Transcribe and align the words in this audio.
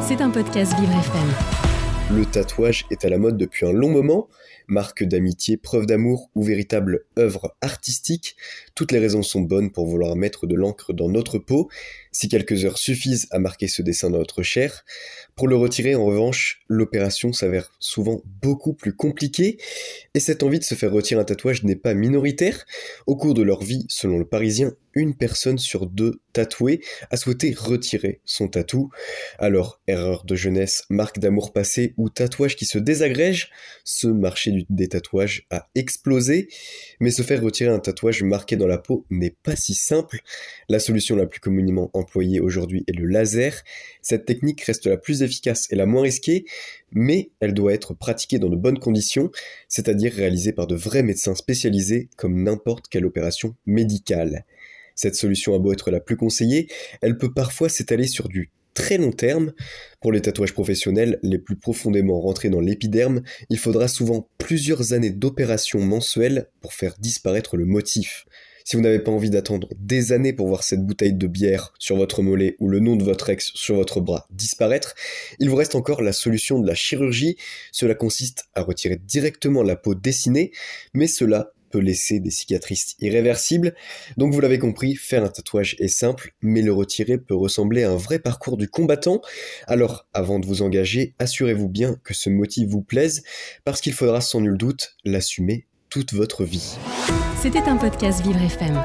C'est 0.00 0.22
un 0.22 0.30
podcast 0.30 0.72
Vivre 0.80 0.92
FM. 0.92 2.16
Le 2.16 2.24
tatouage 2.24 2.86
est 2.90 3.04
à 3.04 3.10
la 3.10 3.18
mode 3.18 3.36
depuis 3.36 3.66
un 3.66 3.72
long 3.72 3.90
moment. 3.90 4.26
Marque 4.66 5.04
d'amitié, 5.04 5.58
preuve 5.58 5.84
d'amour 5.84 6.30
ou 6.34 6.42
véritable 6.42 7.04
œuvre 7.18 7.54
artistique, 7.60 8.36
toutes 8.74 8.92
les 8.92 8.98
raisons 8.98 9.22
sont 9.22 9.42
bonnes 9.42 9.70
pour 9.70 9.86
vouloir 9.86 10.16
mettre 10.16 10.46
de 10.46 10.54
l'encre 10.54 10.94
dans 10.94 11.10
notre 11.10 11.38
peau. 11.38 11.68
Si 12.10 12.28
quelques 12.28 12.64
heures 12.64 12.78
suffisent 12.78 13.26
à 13.30 13.38
marquer 13.38 13.68
ce 13.68 13.82
dessin 13.82 14.08
dans 14.08 14.18
notre 14.18 14.42
chair, 14.42 14.86
pour 15.36 15.48
le 15.48 15.56
retirer 15.56 15.94
en 15.94 16.06
revanche, 16.06 16.62
l'opération 16.68 17.34
s'avère 17.34 17.70
souvent 17.78 18.22
beaucoup 18.40 18.72
plus 18.72 18.94
compliquée. 18.94 19.58
Et 20.14 20.20
cette 20.20 20.42
envie 20.42 20.58
de 20.58 20.64
se 20.64 20.74
faire 20.74 20.92
retirer 20.92 21.20
un 21.20 21.24
tatouage 21.24 21.64
n'est 21.64 21.76
pas 21.76 21.92
minoritaire. 21.92 22.64
Au 23.06 23.16
cours 23.16 23.34
de 23.34 23.42
leur 23.42 23.62
vie, 23.62 23.84
selon 23.88 24.18
le 24.18 24.24
Parisien, 24.24 24.72
une 24.98 25.14
personne 25.14 25.58
sur 25.58 25.86
deux 25.86 26.20
tatouée 26.32 26.80
a 27.10 27.16
souhaité 27.16 27.54
retirer 27.56 28.20
son 28.24 28.48
tatou. 28.48 28.90
Alors, 29.38 29.80
erreur 29.86 30.24
de 30.24 30.34
jeunesse, 30.34 30.84
marque 30.90 31.18
d'amour 31.18 31.52
passé 31.52 31.94
ou 31.96 32.10
tatouage 32.10 32.56
qui 32.56 32.66
se 32.66 32.78
désagrège, 32.78 33.50
ce 33.84 34.08
marché 34.08 34.66
des 34.68 34.88
tatouages 34.88 35.46
a 35.50 35.68
explosé. 35.74 36.48
Mais 37.00 37.10
se 37.10 37.22
faire 37.22 37.42
retirer 37.42 37.70
un 37.70 37.78
tatouage 37.78 38.22
marqué 38.22 38.56
dans 38.56 38.66
la 38.66 38.78
peau 38.78 39.06
n'est 39.10 39.36
pas 39.42 39.56
si 39.56 39.74
simple. 39.74 40.20
La 40.68 40.80
solution 40.80 41.16
la 41.16 41.26
plus 41.26 41.40
communément 41.40 41.90
employée 41.94 42.40
aujourd'hui 42.40 42.84
est 42.88 42.96
le 42.96 43.06
laser. 43.06 43.62
Cette 44.02 44.26
technique 44.26 44.62
reste 44.62 44.86
la 44.86 44.96
plus 44.96 45.22
efficace 45.22 45.68
et 45.70 45.76
la 45.76 45.86
moins 45.86 46.02
risquée, 46.02 46.44
mais 46.90 47.30
elle 47.40 47.54
doit 47.54 47.72
être 47.72 47.94
pratiquée 47.94 48.38
dans 48.38 48.48
de 48.48 48.56
bonnes 48.56 48.78
conditions, 48.78 49.30
c'est-à-dire 49.68 50.12
réalisée 50.12 50.52
par 50.52 50.66
de 50.66 50.74
vrais 50.74 51.02
médecins 51.02 51.34
spécialisés 51.34 52.08
comme 52.16 52.42
n'importe 52.42 52.88
quelle 52.88 53.06
opération 53.06 53.54
médicale. 53.66 54.44
Cette 54.98 55.14
solution 55.14 55.54
a 55.54 55.60
beau 55.60 55.72
être 55.72 55.92
la 55.92 56.00
plus 56.00 56.16
conseillée, 56.16 56.66
elle 57.02 57.18
peut 57.18 57.32
parfois 57.32 57.68
s'étaler 57.68 58.08
sur 58.08 58.26
du 58.26 58.50
très 58.74 58.98
long 58.98 59.12
terme. 59.12 59.52
Pour 60.00 60.10
les 60.10 60.20
tatouages 60.20 60.52
professionnels 60.52 61.20
les 61.22 61.38
plus 61.38 61.54
profondément 61.54 62.20
rentrés 62.20 62.50
dans 62.50 62.58
l'épiderme, 62.58 63.22
il 63.48 63.60
faudra 63.60 63.86
souvent 63.86 64.28
plusieurs 64.38 64.92
années 64.94 65.10
d'opérations 65.10 65.78
mensuelles 65.78 66.48
pour 66.60 66.72
faire 66.72 66.96
disparaître 66.98 67.56
le 67.56 67.64
motif. 67.64 68.26
Si 68.64 68.74
vous 68.74 68.82
n'avez 68.82 68.98
pas 68.98 69.12
envie 69.12 69.30
d'attendre 69.30 69.68
des 69.78 70.10
années 70.10 70.32
pour 70.32 70.48
voir 70.48 70.64
cette 70.64 70.84
bouteille 70.84 71.14
de 71.14 71.26
bière 71.28 71.72
sur 71.78 71.94
votre 71.94 72.20
mollet 72.20 72.56
ou 72.58 72.68
le 72.68 72.80
nom 72.80 72.96
de 72.96 73.04
votre 73.04 73.30
ex 73.30 73.52
sur 73.54 73.76
votre 73.76 74.00
bras 74.00 74.26
disparaître, 74.30 74.96
il 75.38 75.48
vous 75.48 75.56
reste 75.56 75.76
encore 75.76 76.02
la 76.02 76.12
solution 76.12 76.58
de 76.58 76.66
la 76.66 76.74
chirurgie. 76.74 77.36
Cela 77.70 77.94
consiste 77.94 78.46
à 78.56 78.62
retirer 78.62 78.96
directement 78.96 79.62
la 79.62 79.76
peau 79.76 79.94
dessinée, 79.94 80.50
mais 80.92 81.06
cela 81.06 81.52
peut 81.70 81.78
laisser 81.78 82.20
des 82.20 82.30
cicatrices 82.30 82.96
irréversibles. 83.00 83.74
Donc 84.16 84.32
vous 84.32 84.40
l'avez 84.40 84.58
compris, 84.58 84.94
faire 84.94 85.24
un 85.24 85.28
tatouage 85.28 85.76
est 85.78 85.88
simple, 85.88 86.34
mais 86.42 86.62
le 86.62 86.72
retirer 86.72 87.18
peut 87.18 87.34
ressembler 87.34 87.84
à 87.84 87.90
un 87.90 87.96
vrai 87.96 88.18
parcours 88.18 88.56
du 88.56 88.68
combattant. 88.68 89.20
Alors 89.66 90.06
avant 90.12 90.38
de 90.38 90.46
vous 90.46 90.62
engager, 90.62 91.14
assurez-vous 91.18 91.68
bien 91.68 91.96
que 92.04 92.14
ce 92.14 92.30
motif 92.30 92.68
vous 92.68 92.82
plaise, 92.82 93.22
parce 93.64 93.80
qu'il 93.80 93.92
faudra 93.92 94.20
sans 94.20 94.40
nul 94.40 94.56
doute 94.56 94.96
l'assumer 95.04 95.66
toute 95.90 96.12
votre 96.12 96.44
vie. 96.44 96.76
C'était 97.40 97.60
un 97.60 97.76
podcast 97.76 98.22
Vivre 98.22 98.42
FM. 98.42 98.82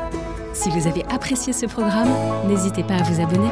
Si 0.53 0.69
vous 0.69 0.87
avez 0.87 1.03
apprécié 1.05 1.51
ce 1.51 1.65
programme, 1.65 2.13
n'hésitez 2.47 2.83
pas 2.83 2.95
à 2.95 3.03
vous 3.03 3.21
abonner. 3.21 3.49